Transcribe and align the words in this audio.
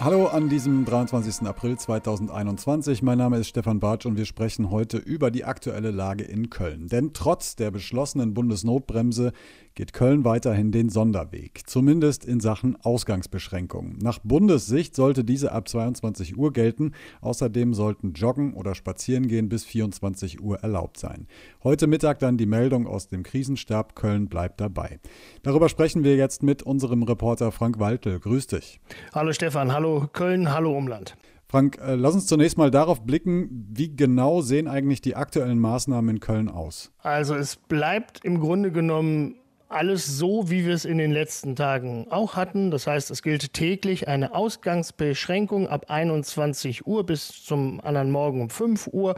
Hallo 0.00 0.26
an 0.26 0.48
diesem 0.48 0.84
23. 0.84 1.44
April 1.48 1.76
2021. 1.76 3.02
Mein 3.02 3.18
Name 3.18 3.38
ist 3.38 3.48
Stefan 3.48 3.80
Bartsch 3.80 4.06
und 4.06 4.16
wir 4.16 4.26
sprechen 4.26 4.70
heute 4.70 4.96
über 4.96 5.32
die 5.32 5.44
aktuelle 5.44 5.90
Lage 5.90 6.22
in 6.22 6.50
Köln. 6.50 6.86
Denn 6.86 7.14
trotz 7.14 7.56
der 7.56 7.72
beschlossenen 7.72 8.32
Bundesnotbremse 8.32 9.32
geht 9.74 9.92
Köln 9.92 10.24
weiterhin 10.24 10.70
den 10.70 10.88
Sonderweg, 10.88 11.62
zumindest 11.66 12.24
in 12.24 12.38
Sachen 12.38 12.76
Ausgangsbeschränkungen. 12.80 13.98
Nach 14.00 14.20
Bundessicht 14.20 14.94
sollte 14.94 15.24
diese 15.24 15.50
ab 15.50 15.68
22 15.68 16.38
Uhr 16.38 16.52
gelten. 16.52 16.92
Außerdem 17.20 17.74
sollten 17.74 18.12
Joggen 18.12 18.54
oder 18.54 18.76
Spazierengehen 18.76 19.48
bis 19.48 19.64
24 19.64 20.40
Uhr 20.40 20.60
erlaubt 20.60 20.98
sein. 20.98 21.26
Heute 21.64 21.88
Mittag 21.88 22.20
dann 22.20 22.36
die 22.36 22.46
Meldung 22.46 22.86
aus 22.86 23.08
dem 23.08 23.24
Krisenstab 23.24 23.96
Köln 23.96 24.28
bleibt 24.28 24.60
dabei. 24.60 25.00
Darüber 25.42 25.68
sprechen 25.68 26.04
wir 26.04 26.14
jetzt 26.14 26.44
mit 26.44 26.62
unserem 26.62 27.02
Reporter 27.02 27.50
Frank 27.50 27.80
Waltel. 27.80 28.20
Grüß 28.20 28.46
dich. 28.46 28.80
Hallo 29.12 29.32
Stefan, 29.32 29.72
hallo 29.72 29.87
Köln, 30.12 30.52
hallo 30.52 30.76
Umland. 30.76 31.16
Frank, 31.50 31.78
äh, 31.78 31.94
lass 31.94 32.14
uns 32.14 32.26
zunächst 32.26 32.58
mal 32.58 32.70
darauf 32.70 33.04
blicken, 33.04 33.66
wie 33.70 33.96
genau 33.96 34.42
sehen 34.42 34.68
eigentlich 34.68 35.00
die 35.00 35.16
aktuellen 35.16 35.58
Maßnahmen 35.58 36.16
in 36.16 36.20
Köln 36.20 36.48
aus? 36.48 36.92
Also 36.98 37.34
es 37.34 37.56
bleibt 37.56 38.22
im 38.22 38.38
Grunde 38.38 38.70
genommen 38.70 39.36
alles 39.68 40.06
so, 40.06 40.50
wie 40.50 40.64
wir 40.64 40.74
es 40.74 40.86
in 40.86 40.96
den 40.96 41.12
letzten 41.12 41.54
Tagen 41.54 42.06
auch 42.10 42.36
hatten. 42.36 42.70
Das 42.70 42.86
heißt, 42.86 43.10
es 43.10 43.22
gilt 43.22 43.52
täglich 43.52 44.08
eine 44.08 44.34
Ausgangsbeschränkung 44.34 45.68
ab 45.68 45.86
21 45.88 46.86
Uhr 46.86 47.04
bis 47.04 47.44
zum 47.44 47.80
anderen 47.80 48.10
Morgen 48.10 48.40
um 48.40 48.50
5 48.50 48.88
Uhr 48.88 49.14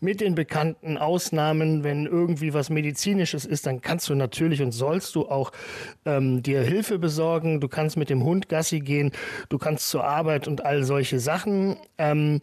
mit 0.00 0.20
den 0.20 0.34
bekannten 0.34 0.98
Ausnahmen. 0.98 1.84
Wenn 1.84 2.04
irgendwie 2.04 2.52
was 2.52 2.68
Medizinisches 2.68 3.46
ist, 3.46 3.66
dann 3.66 3.80
kannst 3.80 4.08
du 4.10 4.14
natürlich 4.14 4.60
und 4.60 4.72
sollst 4.72 5.14
du 5.14 5.26
auch 5.28 5.52
ähm, 6.04 6.42
dir 6.42 6.62
Hilfe 6.62 6.98
besorgen. 6.98 7.60
Du 7.60 7.68
kannst 7.68 7.96
mit 7.96 8.10
dem 8.10 8.24
Hund 8.24 8.50
Gassi 8.50 8.80
gehen, 8.80 9.10
du 9.48 9.56
kannst 9.56 9.88
zur 9.88 10.04
Arbeit 10.04 10.46
und 10.46 10.66
all 10.66 10.84
solche 10.84 11.18
Sachen. 11.18 11.76
Ähm, 11.96 12.42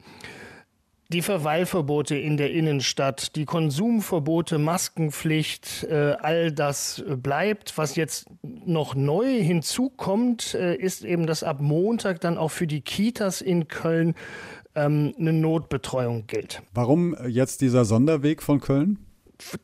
die 1.12 1.22
Verweilverbote 1.22 2.16
in 2.16 2.38
der 2.38 2.52
Innenstadt, 2.52 3.36
die 3.36 3.46
Konsumverbote, 3.46 4.58
Maskenpflicht, 4.58 5.86
äh, 5.90 6.16
all 6.20 6.52
das 6.52 7.04
bleibt. 7.08 7.78
Was 7.78 7.96
jetzt 7.96 8.28
noch 8.42 8.96
neu 8.96 9.42
hinzukommt, 9.42 10.54
äh, 10.56 10.76
ist 10.76 11.04
eben, 11.04 11.28
dass 11.28 11.44
ab 11.44 11.60
Montag 11.60 12.22
dann 12.22 12.38
auch 12.38 12.52
für 12.52 12.68
die 12.68 12.82
Kitas 12.82 13.42
in 13.42 13.68
Köln 13.68 14.16
ähm, 14.74 15.14
eine 15.20 15.34
Notbetreuung 15.34 16.28
gilt. 16.28 16.62
Warum 16.74 17.16
jetzt 17.28 17.62
dieser 17.62 17.86
Sonderweg 17.86 18.42
von 18.42 18.60
Köln? 18.60 18.98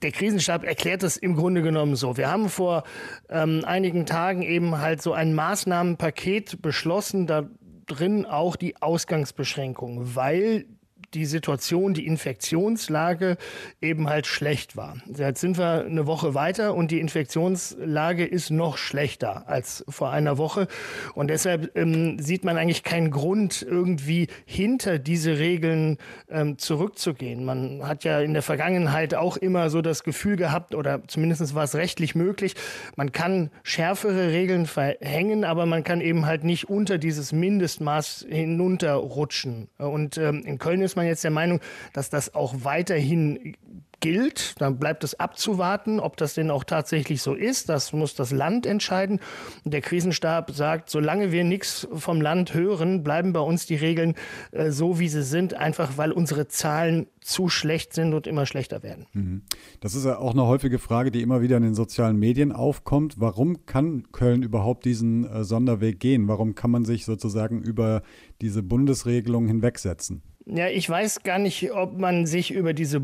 der 0.02 0.12
Krisenstab 0.12 0.64
erklärt 0.64 1.04
es 1.04 1.18
im 1.18 1.36
Grunde 1.36 1.62
genommen 1.62 1.96
so. 1.96 2.18
Wir 2.18 2.32
haben 2.32 2.50
vor 2.50 2.84
ähm, 3.30 3.64
einigen 3.64 4.08
Tagen 4.08 4.42
eben 4.42 4.80
halt 4.80 5.04
so 5.04 5.14
ein 5.14 5.36
Maßnahmenpaket 5.36 6.64
beschlossen, 6.64 7.28
da 7.28 7.48
drin 7.86 8.26
auch 8.26 8.56
die 8.56 8.82
Ausgangsbeschränkungen, 8.82 10.16
weil 10.16 10.66
die 11.14 11.26
Situation, 11.26 11.94
die 11.94 12.06
Infektionslage 12.06 13.38
eben 13.82 14.10
halt 14.10 14.28
schlecht 14.28 14.76
war. 14.76 14.98
Jetzt 15.16 15.42
sind 15.42 15.58
wir 15.58 15.86
eine 15.86 16.06
Woche 16.06 16.34
weiter 16.34 16.76
und 16.76 16.92
die 16.92 17.00
Infektionslage 17.00 18.26
ist 18.26 18.50
noch 18.50 18.78
schlechter 18.78 19.48
als 19.48 19.86
vor 19.88 20.12
einer 20.12 20.38
Woche. 20.38 20.68
Und 21.16 21.30
deshalb 21.30 21.76
ähm, 21.78 22.20
sieht 22.20 22.44
man 22.44 22.58
eigentlich 22.58 22.84
keinen 22.84 23.12
Grund, 23.12 23.66
irgendwie 23.68 24.28
hinter 24.46 25.00
diese 25.00 25.40
Regeln 25.40 25.98
ähm, 26.30 26.58
zurückzugehen. 26.58 27.46
Man 27.46 27.88
hat 27.88 28.04
ja 28.04 28.20
in 28.20 28.34
der 28.34 28.44
Vergangenheit 28.44 29.16
auch 29.16 29.38
immer 29.38 29.70
so 29.70 29.82
das 29.82 30.04
Gefühl 30.04 30.36
gehabt, 30.36 30.76
oder 30.76 31.08
zumindest 31.08 31.56
war 31.56 31.64
es 31.64 31.76
rechtlich 31.76 32.16
möglich, 32.16 32.56
man 32.98 33.12
kann 33.14 33.50
schärfere 33.64 34.32
Regeln 34.32 34.66
verhängen, 34.66 35.46
aber 35.46 35.66
man 35.66 35.84
kann 35.84 36.02
eben 36.02 36.26
halt 36.26 36.44
nicht 36.44 36.70
unter 36.70 36.98
dieses 36.98 37.32
Mindestmaß 37.32 38.26
hinunterrutschen. 38.30 39.70
Und 39.78 40.18
ähm, 40.18 40.44
in 40.46 40.58
Köln 40.58 40.82
ist 40.82 40.97
man 40.98 41.06
jetzt 41.06 41.24
der 41.24 41.32
Meinung, 41.32 41.62
dass 41.94 42.10
das 42.10 42.36
auch 42.36 42.54
weiterhin 42.64 43.56
gilt. 44.00 44.56
Dann 44.60 44.78
bleibt 44.78 45.04
es 45.04 45.20
abzuwarten, 45.20 46.00
ob 46.00 46.18
das 46.18 46.34
denn 46.34 46.52
auch 46.52 46.64
tatsächlich 46.64 47.22
so 47.22 47.34
ist. 47.34 47.70
Das 47.70 47.94
muss 47.94 48.16
das 48.16 48.32
Land 48.32 48.66
entscheiden. 48.66 49.20
Der 49.66 49.82
Krisenstab 49.82 50.52
sagt, 50.52 50.90
solange 50.90 51.32
wir 51.32 51.44
nichts 51.44 51.88
vom 51.94 52.22
Land 52.22 52.54
hören, 52.54 53.04
bleiben 53.04 53.34
bei 53.34 53.40
uns 53.40 53.66
die 53.66 53.76
Regeln 53.76 54.16
äh, 54.52 54.72
so, 54.72 55.00
wie 55.00 55.10
sie 55.10 55.24
sind, 55.24 55.54
einfach 55.54 55.98
weil 55.98 56.12
unsere 56.12 56.48
Zahlen 56.48 57.08
zu 57.22 57.50
schlecht 57.50 57.94
sind 57.94 58.14
und 58.14 58.26
immer 58.26 58.46
schlechter 58.46 58.84
werden. 58.84 59.06
Mhm. 59.14 59.42
Das 59.82 59.96
ist 59.96 60.06
ja 60.06 60.18
auch 60.18 60.32
eine 60.32 60.46
häufige 60.46 60.80
Frage, 60.80 61.12
die 61.12 61.22
immer 61.22 61.42
wieder 61.42 61.58
in 61.58 61.64
den 61.64 61.76
sozialen 61.76 62.18
Medien 62.18 62.52
aufkommt. 62.52 63.16
Warum 63.20 63.66
kann 63.66 64.12
Köln 64.12 64.44
überhaupt 64.44 64.86
diesen 64.86 65.26
äh, 65.26 65.44
Sonderweg 65.44 66.00
gehen? 66.00 66.28
Warum 66.28 66.56
kann 66.56 66.72
man 66.72 66.86
sich 66.86 67.06
sozusagen 67.06 67.62
über 67.62 68.02
diese 68.42 68.64
Bundesregelung 68.64 69.48
hinwegsetzen? 69.48 70.22
Ja, 70.50 70.70
ich 70.70 70.90
weiß 70.90 71.24
gar 71.24 71.40
nicht, 71.40 71.74
ob 71.74 72.00
man 72.00 72.26
sich 72.26 72.52
über 72.52 72.74
diese 72.74 73.02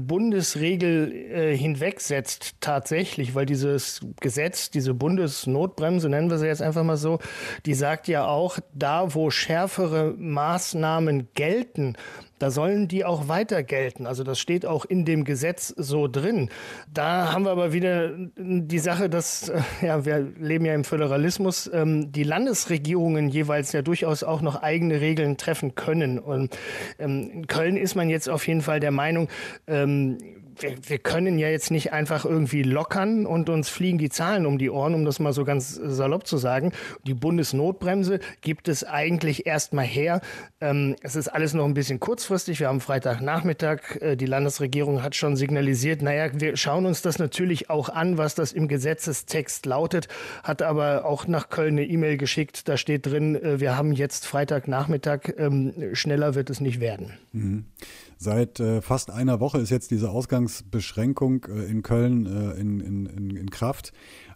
Bundesregel 0.84 1.32
äh, 1.32 1.58
hinwegsetzt 1.58 2.56
tatsächlich, 2.60 3.36
weil 3.36 3.46
dieses 3.46 4.02
Gesetz, 4.20 4.70
diese 4.70 4.94
Bundesnotbremse, 4.94 6.10
nennen 6.10 6.30
wir 6.30 6.38
sie 6.38 6.48
jetzt 6.48 6.62
einfach 6.62 6.84
mal 6.84 6.98
so, 6.98 7.20
die 7.66 7.74
sagt 7.74 8.08
ja 8.08 8.26
auch, 8.26 8.60
da 8.74 9.14
wo 9.14 9.30
schärfere 9.30 10.14
Maßnahmen 10.18 11.30
gelten, 11.34 11.96
da 12.40 12.52
sollen 12.52 12.90
die 12.90 13.06
auch 13.06 13.30
weiter 13.30 13.64
gelten. 13.64 14.06
Also 14.06 14.24
das 14.24 14.38
steht 14.38 14.66
auch 14.66 14.84
in 14.84 15.06
dem 15.06 15.24
Gesetz 15.24 15.70
so 15.78 16.10
drin. 16.10 16.50
Da 16.94 17.32
haben 17.32 17.46
wir 17.46 17.52
aber 17.52 17.72
wieder 17.72 18.12
die 18.36 18.80
Sache, 18.80 19.10
dass, 19.10 19.50
äh, 19.50 19.62
ja, 19.82 20.06
wir 20.06 20.20
leben 20.40 20.66
ja 20.66 20.74
im 20.74 20.84
Föderalismus, 20.84 21.70
ähm, 21.74 22.12
die 22.12 22.24
Landesregierungen 22.24 23.30
jeweils 23.30 23.72
ja 23.72 23.82
durchaus 23.82 24.24
auch 24.24 24.42
noch 24.42 24.62
eigene 24.62 25.00
Regeln 25.00 25.38
treffen 25.38 25.76
können. 25.76 26.20
Und 26.20 26.58
ähm, 27.00 27.30
in 27.32 27.48
Köln 27.48 27.78
ist 27.78 27.96
man 27.96 28.10
jetzt 28.10 28.30
auf 28.30 28.46
jeden 28.46 28.62
Fall 28.62 28.82
der 28.82 28.92
Meinung, 28.92 29.30
ähm, 29.68 30.18
wir, 30.60 30.76
wir, 30.88 30.98
können 31.00 31.38
ja 31.38 31.50
jetzt 31.50 31.72
nicht 31.72 31.94
einfach 31.94 32.26
irgendwie 32.26 32.64
lockern 32.64 33.26
und 33.26 33.50
uns 33.50 33.70
fliegen 33.70 33.98
die 33.98 34.10
Zahlen 34.10 34.46
um 34.46 34.58
die 34.58 34.70
Ohren, 34.70 34.94
um 34.94 35.06
das 35.06 35.20
mal 35.20 35.34
so 35.34 35.46
ganz 35.46 35.74
salopp 35.74 36.28
zu 36.28 36.38
sagen. 36.38 36.72
Die 37.06 37.14
Bundesnotbremse 37.14 38.20
gibt 38.42 38.68
es 38.68 38.84
eigentlich 38.84 39.46
erstmal 39.46 39.86
her. 39.86 40.22
Ähm, 40.62 40.96
es 41.02 41.16
ist 41.16 41.28
alles 41.28 41.54
noch 41.54 41.66
ein 41.66 41.74
bisschen 41.74 42.00
kurzfristig. 42.00 42.60
Wir 42.60 42.68
haben 42.68 42.82
Freitagnachmittag. 42.82 44.02
Äh, 44.02 44.16
die 44.16 44.26
Landesregierung 44.26 45.04
hat 45.04 45.16
schon 45.16 45.36
signalisiert, 45.36 46.02
naja, 46.02 46.30
wir 46.34 46.56
schauen 46.58 46.86
uns 46.86 47.02
das 47.02 47.20
natürlich 47.20 47.70
auch 47.70 47.90
an, 47.90 48.18
was 48.18 48.36
das 48.36 48.54
im 48.54 48.68
Gesetzestext 48.68 49.66
lautet, 49.66 50.08
hat 50.44 50.62
aber 50.62 51.06
auch 51.06 51.28
nach 51.28 51.50
Köln 51.50 51.78
eine 51.78 51.86
E-Mail 51.86 52.18
geschickt. 52.18 52.68
Da 52.68 52.78
steht 52.78 53.06
drin, 53.06 53.36
äh, 53.36 53.60
wir 53.60 53.78
haben 53.78 53.92
jetzt 53.92 54.26
Freitagnachmittag. 54.26 55.34
Ähm, 55.38 55.74
schneller 55.94 56.36
wird 56.36 56.50
es 56.50 56.60
nicht 56.60 56.80
werden. 56.80 57.14
Mhm. 57.32 57.66
Seit 58.18 58.60
äh, 58.62 58.82
fast 58.82 59.12
einer 59.12 59.42
Woche 59.42 59.58
ist 59.58 59.70
jetzt 59.70 59.92
diese 59.92 60.10
Ausgangsbeschränkung 60.10 60.43
äh, 61.48 61.70
in 61.70 61.82
Köln 61.84 62.26
äh, 62.26 62.60
in, 62.60 62.80
in, 62.80 63.36
in 63.36 63.50
Kraft. 63.50 63.94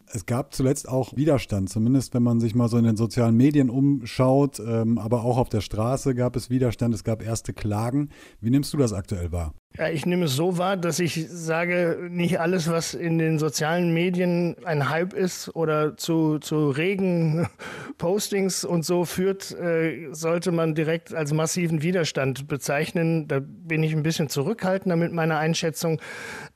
Es 0.10 0.26
gab 0.26 0.54
zuletzt 0.54 0.88
auch 0.88 1.16
Widerstand, 1.18 1.70
zumindest 1.70 2.14
wenn 2.14 2.24
man 2.24 2.40
sich 2.40 2.56
mal 2.56 2.70
so 2.70 2.78
in 2.78 2.86
den 2.86 2.96
sozialen 2.96 3.36
Medien 3.36 3.70
umschaut, 3.70 4.60
ähm, 4.60 4.98
aber 4.98 5.24
auch 5.24 5.38
auf 5.38 5.50
der 5.50 5.60
Straße 5.60 6.16
gab 6.16 6.38
es 6.38 6.50
Widerstand, 6.50 6.94
es 6.96 7.04
gab 7.04 7.22
erste 7.22 7.54
Klagen. 7.54 8.10
Wie 8.40 8.50
nimmst 8.50 8.74
du 8.74 8.78
das 8.78 8.94
aktuell 8.94 9.34
wahr? 9.34 9.54
Ja, 9.76 9.90
ich 9.90 10.08
nehme 10.08 10.26
es 10.26 10.36
so 10.36 10.58
wahr, 10.58 10.76
dass 10.76 11.00
ich 11.00 11.28
sage, 11.30 12.08
nicht 12.10 12.40
alles, 12.40 12.68
was 12.68 12.96
in 12.96 13.20
den 13.20 13.38
sozialen 13.38 13.94
Medien 13.94 14.56
ein 14.66 14.90
Hype 14.90 15.14
ist 15.14 15.56
oder 15.56 15.96
zu, 15.98 16.40
zu 16.40 16.72
regen 16.72 17.48
Postings 18.00 18.66
und 18.66 18.86
so 18.86 19.06
führt, 19.06 19.52
äh, 19.52 20.08
sollte 20.14 20.52
man 20.52 20.74
direkt 20.74 21.14
als 21.14 21.32
massiven 21.32 21.84
Widerstand 21.84 22.48
bezeichnen. 22.48 23.28
Da 23.28 23.40
bin 23.40 23.84
ich 23.84 23.94
ein 23.94 24.02
bisschen 24.02 24.30
zurückhaltender 24.30 24.96
mit 24.96 25.12
meiner 25.12 25.38
Einschätzung. 25.38 26.02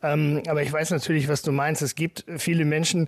Ähm, 0.01 0.41
aber 0.47 0.63
ich 0.63 0.73
weiß 0.73 0.89
natürlich, 0.89 1.27
was 1.27 1.43
du 1.43 1.51
meinst. 1.51 1.83
Es 1.83 1.93
gibt 1.93 2.25
viele 2.37 2.65
Menschen, 2.65 3.07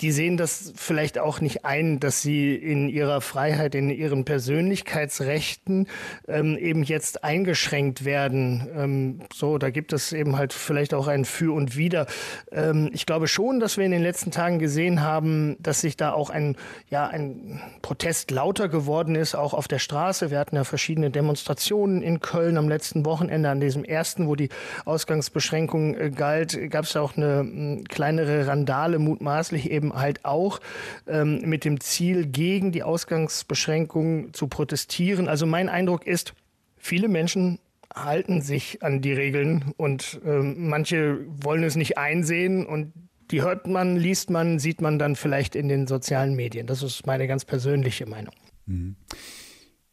die 0.00 0.12
sehen 0.12 0.36
das 0.36 0.72
vielleicht 0.76 1.18
auch 1.18 1.40
nicht 1.40 1.64
ein, 1.64 2.00
dass 2.00 2.22
sie 2.22 2.54
in 2.54 2.88
ihrer 2.88 3.20
Freiheit, 3.20 3.74
in 3.74 3.90
ihren 3.90 4.24
Persönlichkeitsrechten 4.24 5.86
ähm, 6.26 6.56
eben 6.56 6.82
jetzt 6.82 7.22
eingeschränkt 7.22 8.04
werden. 8.04 8.68
Ähm, 8.74 9.20
so, 9.32 9.58
da 9.58 9.70
gibt 9.70 9.92
es 9.92 10.12
eben 10.12 10.36
halt 10.36 10.52
vielleicht 10.52 10.94
auch 10.94 11.06
ein 11.06 11.24
Für 11.24 11.54
und 11.54 11.76
Wider. 11.76 12.06
Ähm, 12.50 12.90
ich 12.92 13.04
glaube 13.04 13.28
schon, 13.28 13.60
dass 13.60 13.76
wir 13.76 13.84
in 13.84 13.90
den 13.90 14.02
letzten 14.02 14.30
Tagen 14.30 14.58
gesehen 14.58 15.02
haben, 15.02 15.56
dass 15.60 15.82
sich 15.82 15.96
da 15.96 16.12
auch 16.12 16.30
ein, 16.30 16.56
ja, 16.88 17.06
ein 17.06 17.60
Protest 17.82 18.30
lauter 18.30 18.68
geworden 18.68 19.14
ist, 19.14 19.34
auch 19.34 19.52
auf 19.52 19.68
der 19.68 19.78
Straße. 19.78 20.30
Wir 20.30 20.38
hatten 20.38 20.56
ja 20.56 20.64
verschiedene 20.64 21.10
Demonstrationen 21.10 22.00
in 22.00 22.20
Köln 22.20 22.56
am 22.56 22.68
letzten 22.68 23.04
Wochenende, 23.04 23.50
an 23.50 23.60
diesem 23.60 23.84
ersten, 23.84 24.28
wo 24.28 24.34
die 24.34 24.48
Ausgangsbeschränkung 24.86 25.94
äh, 25.94 26.10
galt, 26.10 26.70
gab 26.70 26.84
es 26.84 26.96
auch 26.96 27.16
eine 27.16 27.80
äh, 27.80 27.84
kleinere 27.84 28.46
Randale, 28.46 28.98
mutmaßlich 28.98 29.70
eben 29.70 29.89
halt 29.94 30.24
auch 30.24 30.60
ähm, 31.06 31.40
mit 31.42 31.64
dem 31.64 31.80
Ziel, 31.80 32.26
gegen 32.26 32.72
die 32.72 32.82
Ausgangsbeschränkungen 32.82 34.32
zu 34.34 34.48
protestieren. 34.48 35.28
Also 35.28 35.46
mein 35.46 35.68
Eindruck 35.68 36.06
ist, 36.06 36.34
viele 36.76 37.08
Menschen 37.08 37.58
halten 37.94 38.40
sich 38.40 38.82
an 38.82 39.00
die 39.00 39.12
Regeln 39.12 39.72
und 39.76 40.20
ähm, 40.24 40.68
manche 40.68 41.18
wollen 41.26 41.64
es 41.64 41.76
nicht 41.76 41.98
einsehen 41.98 42.64
und 42.66 42.92
die 43.30 43.42
hört 43.42 43.66
man, 43.66 43.96
liest 43.96 44.30
man, 44.30 44.58
sieht 44.58 44.80
man 44.80 44.98
dann 44.98 45.16
vielleicht 45.16 45.54
in 45.54 45.68
den 45.68 45.86
sozialen 45.86 46.34
Medien. 46.34 46.66
Das 46.66 46.82
ist 46.82 47.06
meine 47.06 47.26
ganz 47.26 47.44
persönliche 47.44 48.06
Meinung. 48.06 48.34
Mhm. 48.66 48.96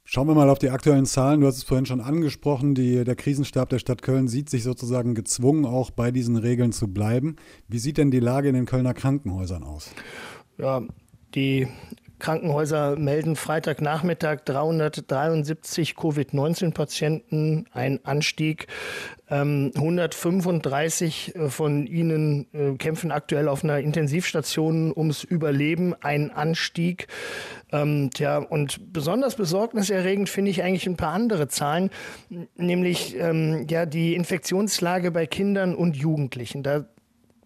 Schauen 0.09 0.25
wir 0.30 0.36
mal 0.36 0.50
auf 0.50 0.57
die 0.57 0.69
aktuellen 0.69 1.06
Zahlen. 1.06 1.42
Du 1.42 1.48
hast 1.48 1.57
es 1.57 1.63
vorhin 1.65 1.86
schon 1.86 2.00
angesprochen. 2.00 2.75
Die, 2.75 3.04
der 3.04 3.18
Krisenstab 3.18 3.68
der 3.68 3.80
Stadt 3.80 4.01
Köln 4.01 4.30
sieht 4.30 4.50
sich 4.50 4.63
sozusagen 4.63 5.15
gezwungen, 5.15 5.65
auch 5.65 5.92
bei 5.92 6.12
diesen 6.12 6.38
Regeln 6.38 6.71
zu 6.71 6.88
bleiben. 6.88 7.36
Wie 7.68 7.77
sieht 7.77 7.98
denn 7.98 8.09
die 8.09 8.21
Lage 8.21 8.48
in 8.48 8.56
den 8.56 8.65
Kölner 8.65 8.94
Krankenhäusern 8.94 9.63
aus? 9.63 9.92
Ja, 10.57 10.81
die 11.36 11.68
Krankenhäuser 12.19 12.96
melden 12.96 13.36
Freitagnachmittag 13.36 14.42
373 14.46 15.96
Covid-19-Patienten, 15.96 17.66
ein 17.72 18.06
Anstieg. 18.06 18.68
135 19.30 21.34
ähm, 21.36 21.42
äh, 21.42 21.50
von 21.50 21.86
ihnen 21.86 22.48
äh, 22.54 22.78
kämpfen 22.78 23.12
aktuell 23.12 23.50
auf 23.50 23.62
einer 23.62 23.80
Intensivstation 23.80 24.94
ums 24.96 25.25
Überleben, 25.25 25.94
ein 26.02 26.31
Anstieg. 26.31 27.08
Ähm, 27.74 28.10
tja, 28.14 28.38
und 28.38 28.94
besonders 28.94 29.36
besorgniserregend 29.36 30.30
finde 30.30 30.52
ich 30.52 30.64
eigentlich 30.64 30.88
ein 30.88 30.96
paar 30.96 31.12
andere 31.12 31.50
Zahlen, 31.50 31.90
nämlich 32.56 33.18
ähm, 33.19 33.66
ja 33.69 33.86
die 33.86 34.16
Infektionslage 34.16 35.12
bei 35.12 35.25
Kindern 35.25 35.75
und 35.75 35.98
Jugendlichen. 35.98 36.64
Da 36.64 36.86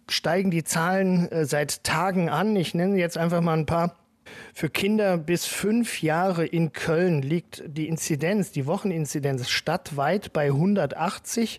steigen 0.08 0.52
die 0.52 0.62
Zahlen 0.62 1.32
äh, 1.32 1.44
seit 1.44 1.82
Tagen 1.82 2.28
an. 2.28 2.54
Ich 2.54 2.74
nenne 2.74 2.96
jetzt 2.98 3.18
einfach 3.18 3.40
mal 3.40 3.58
ein 3.58 3.66
paar. 3.66 3.96
Für 4.54 4.68
Kinder 4.68 5.16
bis 5.16 5.46
fünf 5.46 6.02
Jahre 6.02 6.44
in 6.44 6.72
Köln 6.72 7.22
liegt 7.22 7.62
die 7.66 7.88
Inzidenz, 7.88 8.52
die 8.52 8.66
Wocheninzidenz 8.66 9.48
stadtweit 9.48 10.32
bei 10.32 10.46
180, 10.46 11.58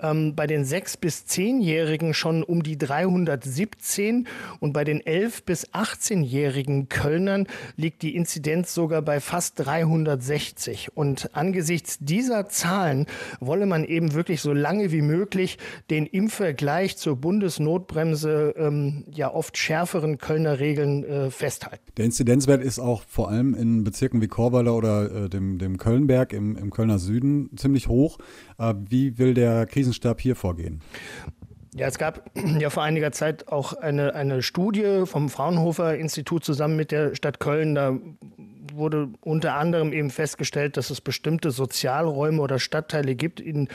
ähm, 0.00 0.34
bei 0.34 0.46
den 0.46 0.64
sechs 0.64 0.96
bis 0.96 1.26
zehnjährigen 1.26 2.14
schon 2.14 2.42
um 2.42 2.62
die 2.62 2.76
317 2.76 4.28
und 4.60 4.72
bei 4.72 4.84
den 4.84 5.04
elf 5.04 5.42
bis 5.44 5.68
18-jährigen 5.72 6.88
Kölnern 6.88 7.46
liegt 7.76 8.02
die 8.02 8.14
Inzidenz 8.16 8.74
sogar 8.74 9.02
bei 9.02 9.20
fast 9.20 9.58
360. 9.60 10.90
Und 10.94 11.34
angesichts 11.34 11.98
dieser 12.00 12.48
Zahlen 12.48 13.06
wolle 13.40 13.66
man 13.66 13.84
eben 13.84 14.12
wirklich 14.14 14.40
so 14.40 14.52
lange 14.52 14.92
wie 14.92 15.02
möglich 15.02 15.58
den 15.90 16.06
im 16.06 16.28
Vergleich 16.28 16.96
zur 16.96 17.16
Bundesnotbremse 17.16 18.54
ähm, 18.56 19.04
ja 19.10 19.32
oft 19.32 19.56
schärferen 19.56 20.18
Kölner 20.18 20.60
Regeln 20.60 21.04
äh, 21.04 21.30
festhalten. 21.30 21.84
Der 21.96 22.05
Inzidenzwert 22.06 22.62
ist 22.62 22.78
auch 22.78 23.02
vor 23.06 23.28
allem 23.28 23.54
in 23.54 23.84
Bezirken 23.84 24.22
wie 24.22 24.28
Korweiler 24.28 24.74
oder 24.74 25.24
äh, 25.24 25.28
dem, 25.28 25.58
dem 25.58 25.76
Kölnberg 25.76 26.32
im, 26.32 26.56
im 26.56 26.70
Kölner 26.70 26.98
Süden 26.98 27.50
ziemlich 27.56 27.88
hoch. 27.88 28.18
Äh, 28.58 28.74
wie 28.88 29.18
will 29.18 29.34
der 29.34 29.66
Krisenstab 29.66 30.20
hier 30.20 30.36
vorgehen? 30.36 30.80
Ja, 31.74 31.86
es 31.88 31.98
gab 31.98 32.30
ja 32.58 32.70
vor 32.70 32.82
einiger 32.82 33.12
Zeit 33.12 33.48
auch 33.48 33.74
eine, 33.74 34.14
eine 34.14 34.42
Studie 34.42 35.02
vom 35.04 35.28
Fraunhofer 35.28 35.96
Institut 35.96 36.42
zusammen 36.42 36.76
mit 36.76 36.90
der 36.90 37.14
Stadt 37.14 37.38
Köln. 37.38 37.74
Da 37.74 37.98
wurde 38.76 39.08
unter 39.20 39.54
anderem 39.54 39.92
eben 39.92 40.10
festgestellt, 40.10 40.76
dass 40.76 40.90
es 40.90 41.00
bestimmte 41.00 41.50
Sozialräume 41.50 42.40
oder 42.40 42.58
Stadtteile 42.58 43.14
gibt, 43.14 43.40
in 43.40 43.68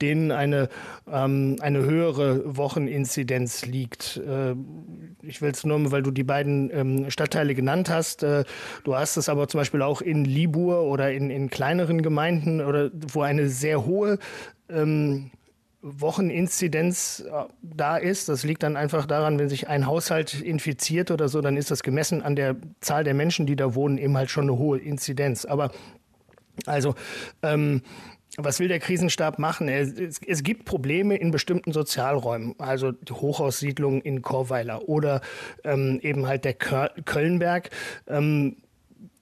denen 0.00 0.32
eine, 0.32 0.68
ähm, 1.10 1.56
eine 1.60 1.80
höhere 1.80 2.56
Wocheninzidenz 2.56 3.66
liegt. 3.66 4.18
Äh, 4.18 4.54
ich 5.22 5.42
will 5.42 5.50
es 5.50 5.64
nur, 5.64 5.90
weil 5.92 6.02
du 6.02 6.10
die 6.10 6.24
beiden 6.24 6.70
ähm, 6.72 7.10
Stadtteile 7.10 7.54
genannt 7.54 7.90
hast. 7.90 8.22
Äh, 8.22 8.44
du 8.84 8.94
hast 8.94 9.16
es 9.16 9.28
aber 9.28 9.48
zum 9.48 9.60
Beispiel 9.60 9.82
auch 9.82 10.00
in 10.00 10.24
Libur 10.24 10.82
oder 10.82 11.12
in, 11.12 11.30
in 11.30 11.50
kleineren 11.50 12.02
Gemeinden 12.02 12.60
oder 12.60 12.90
wo 13.12 13.22
eine 13.22 13.48
sehr 13.48 13.84
hohe 13.84 14.18
ähm, 14.68 15.30
Wocheninzidenz 15.82 17.20
äh, 17.20 17.44
da 17.62 17.96
ist. 17.96 18.28
Das 18.28 18.44
liegt 18.44 18.62
dann 18.62 18.76
einfach 18.76 19.06
daran, 19.06 19.38
wenn 19.38 19.48
sich 19.48 19.68
ein 19.68 19.86
Haushalt 19.86 20.40
infiziert 20.40 21.10
oder 21.10 21.28
so, 21.28 21.40
dann 21.40 21.56
ist 21.56 21.70
das 21.70 21.82
gemessen 21.82 22.22
an 22.22 22.36
der 22.36 22.56
Zahl 22.80 23.04
der 23.04 23.14
Menschen, 23.14 23.46
die 23.46 23.56
da 23.56 23.74
wohnen, 23.74 23.98
eben 23.98 24.16
halt 24.16 24.30
schon 24.30 24.44
eine 24.44 24.58
hohe 24.58 24.78
Inzidenz. 24.78 25.44
Aber 25.44 25.70
also 26.66 26.94
ähm, 27.42 27.82
was 28.36 28.60
will 28.60 28.68
der 28.68 28.78
Krisenstab 28.78 29.38
machen? 29.38 29.68
Es, 29.68 30.20
es, 30.24 30.42
gibt 30.42 30.64
Probleme 30.64 31.16
in 31.16 31.30
bestimmten 31.30 31.72
Sozialräumen, 31.72 32.54
also 32.58 32.92
die 32.92 33.12
Hochhaussiedlung 33.12 34.00
in 34.02 34.22
Korweiler 34.22 34.88
oder 34.88 35.20
ähm, 35.64 35.98
eben 36.02 36.26
halt 36.26 36.44
der 36.44 36.54
Kölnberg. 36.54 37.70
Ähm, 38.06 38.56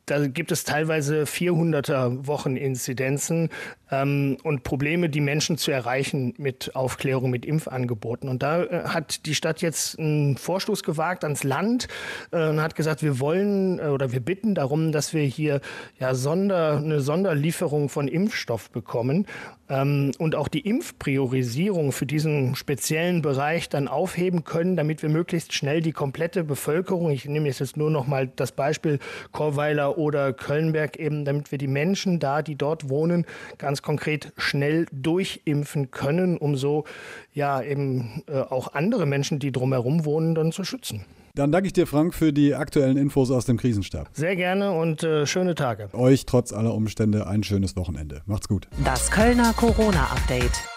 da 0.06 0.28
gibt 0.28 0.52
es 0.52 0.64
teilweise 0.64 1.24
400er 1.24 2.26
Wocheninzidenzen 2.26 3.48
ähm, 3.90 4.36
und 4.42 4.62
Probleme, 4.62 5.08
die 5.08 5.20
Menschen 5.20 5.58
zu 5.58 5.70
erreichen 5.70 6.34
mit 6.38 6.74
Aufklärung, 6.74 7.30
mit 7.30 7.44
Impfangeboten. 7.44 8.28
Und 8.28 8.42
da 8.42 8.62
äh, 8.64 8.84
hat 8.84 9.26
die 9.26 9.34
Stadt 9.34 9.62
jetzt 9.62 9.98
einen 9.98 10.36
Vorstoß 10.36 10.82
gewagt 10.82 11.24
ans 11.24 11.44
Land 11.44 11.88
äh, 12.32 12.48
und 12.48 12.60
hat 12.60 12.74
gesagt, 12.74 13.02
wir 13.02 13.20
wollen 13.20 13.78
äh, 13.78 13.88
oder 13.88 14.12
wir 14.12 14.20
bitten 14.20 14.54
darum, 14.54 14.92
dass 14.92 15.12
wir 15.12 15.22
hier 15.22 15.60
ja 15.98 16.14
Sonder, 16.14 16.78
eine 16.78 17.00
Sonderlieferung 17.00 17.88
von 17.88 18.08
Impfstoff 18.08 18.70
bekommen 18.70 19.26
ähm, 19.68 20.12
und 20.18 20.34
auch 20.34 20.48
die 20.48 20.60
Impfpriorisierung 20.60 21.92
für 21.92 22.06
diesen 22.06 22.54
speziellen 22.54 23.22
Bereich 23.22 23.68
dann 23.68 23.88
aufheben 23.88 24.44
können, 24.44 24.76
damit 24.76 25.02
wir 25.02 25.08
möglichst 25.08 25.52
schnell 25.52 25.80
die 25.80 25.92
komplette 25.92 26.44
Bevölkerung, 26.44 27.10
ich 27.10 27.24
nehme 27.26 27.48
jetzt 27.48 27.76
nur 27.76 27.90
noch 27.90 28.06
mal 28.06 28.28
das 28.36 28.52
Beispiel 28.52 28.98
Korweiler 29.32 29.98
oder 29.98 30.32
Kölnberg 30.32 30.96
eben, 30.98 31.24
damit 31.24 31.50
wir 31.50 31.58
die 31.58 31.66
Menschen 31.66 32.18
da, 32.18 32.42
die 32.42 32.56
dort 32.56 32.88
wohnen, 32.88 33.26
ganz 33.58 33.75
ganz 33.76 33.82
konkret 33.82 34.32
schnell 34.38 34.86
durchimpfen 34.90 35.90
können, 35.90 36.38
um 36.38 36.56
so 36.56 36.84
ja 37.34 37.60
eben 37.60 38.22
äh, 38.26 38.40
auch 38.40 38.72
andere 38.72 39.04
Menschen, 39.04 39.38
die 39.38 39.52
drumherum 39.52 40.06
wohnen, 40.06 40.34
dann 40.34 40.50
zu 40.50 40.64
schützen. 40.64 41.04
Dann 41.34 41.52
danke 41.52 41.66
ich 41.66 41.74
dir, 41.74 41.86
Frank, 41.86 42.14
für 42.14 42.32
die 42.32 42.54
aktuellen 42.54 42.96
Infos 42.96 43.30
aus 43.30 43.44
dem 43.44 43.58
Krisenstab. 43.58 44.08
Sehr 44.14 44.34
gerne 44.36 44.72
und 44.72 45.02
äh, 45.02 45.26
schöne 45.26 45.54
Tage. 45.54 45.90
Euch 45.92 46.24
trotz 46.24 46.54
aller 46.54 46.72
Umstände 46.72 47.26
ein 47.26 47.42
schönes 47.42 47.76
Wochenende. 47.76 48.22
Macht's 48.24 48.48
gut. 48.48 48.66
Das 48.82 49.10
Kölner 49.10 49.52
Corona-Update. 49.52 50.75